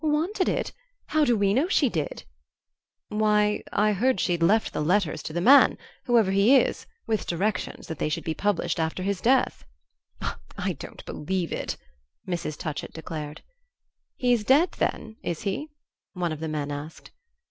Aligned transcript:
"Wanted 0.03 0.49
it? 0.49 0.71
How 1.09 1.23
do 1.23 1.37
we 1.37 1.53
know 1.53 1.67
she 1.67 1.87
did?" 1.87 2.23
"Why, 3.09 3.61
I 3.71 3.93
heard 3.93 4.19
she'd 4.19 4.41
left 4.41 4.73
the 4.73 4.81
letters 4.81 5.21
to 5.21 5.31
the 5.31 5.39
man 5.41 5.77
whoever 6.05 6.31
he 6.31 6.55
is 6.55 6.87
with 7.05 7.27
directions 7.27 7.85
that 7.85 7.99
they 7.99 8.09
should 8.09 8.23
be 8.23 8.33
published 8.33 8.79
after 8.79 9.03
his 9.03 9.21
death" 9.21 9.63
"I 10.57 10.73
don't 10.73 11.05
believe 11.05 11.51
it," 11.51 11.77
Mrs. 12.27 12.57
Touchett 12.57 12.93
declared. 12.93 13.43
"He's 14.15 14.43
dead 14.43 14.71
then, 14.79 15.17
is 15.21 15.43
he?" 15.43 15.69
one 16.13 16.31
of 16.31 16.39
the 16.39 16.47
men 16.49 16.71
asked. 16.71 17.11